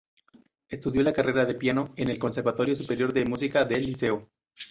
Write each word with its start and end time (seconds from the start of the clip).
Estudió 0.67 1.03
la 1.03 1.13
carrera 1.13 1.45
de 1.45 1.53
piano 1.53 1.93
en 1.95 2.09
el 2.09 2.17
Conservatorio 2.17 2.75
Superior 2.75 3.13
de 3.13 3.23
Música 3.25 3.65
del 3.65 3.85
Liceo. 3.85 4.31